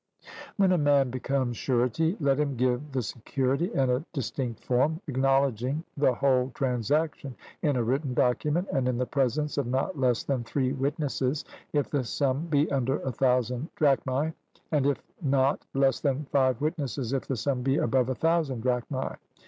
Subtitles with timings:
[0.57, 5.83] When a man becomes surety, let him give the security in a distinct form, acknowledging
[5.95, 10.43] the whole transaction in a written document, and in the presence of not less than
[10.43, 14.33] three witnesses if the sum be under a thousand drachmae,
[14.71, 19.17] and of not less than five witnesses if the sum be above a thousand drachmae.